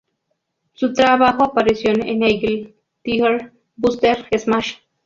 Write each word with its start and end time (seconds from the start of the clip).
Su 0.73 0.93
trabajo 0.93 1.43
apareció 1.43 1.91
en 1.91 2.23
"Eagle", 2.23 2.73
"Tiger", 3.03 3.53
"Buster", 3.75 4.25
"Smash! 4.35 4.77